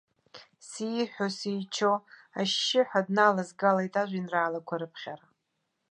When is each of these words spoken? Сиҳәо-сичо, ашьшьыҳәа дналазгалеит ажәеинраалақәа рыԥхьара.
Сиҳәо-сичо, 0.67 1.93
ашьшьыҳәа 2.39 3.01
дналазгалеит 3.07 3.93
ажәеинраалақәа 4.01 4.75
рыԥхьара. 4.81 5.25